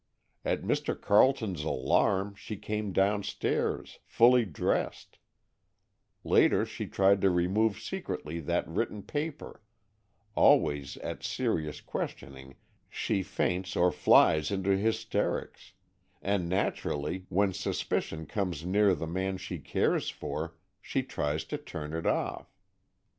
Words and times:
At 0.43 0.63
Mr. 0.63 0.99
Carleton's 0.99 1.63
alarm, 1.63 2.33
she 2.33 2.57
came 2.57 2.91
downstairs, 2.91 3.99
fully 4.07 4.45
dressed; 4.45 5.19
later 6.23 6.65
she 6.65 6.87
tried 6.87 7.21
to 7.21 7.29
remove 7.29 7.79
secretly 7.79 8.39
that 8.39 8.67
written 8.67 9.03
paper; 9.03 9.61
always 10.33 10.97
at 10.97 11.21
serious 11.21 11.81
questioning 11.81 12.55
she 12.89 13.21
faints 13.21 13.75
or 13.75 13.91
flies 13.91 14.49
into 14.49 14.75
hysterics; 14.75 15.73
and, 16.19 16.49
naturally, 16.49 17.27
when 17.29 17.53
suspicion 17.53 18.25
comes 18.25 18.65
near 18.65 18.95
the 18.95 19.05
man 19.05 19.37
she 19.37 19.59
cares 19.59 20.09
for, 20.09 20.55
she 20.81 21.03
tries 21.03 21.43
to 21.43 21.59
turn 21.59 21.93
it 21.93 22.07
off. 22.07 22.47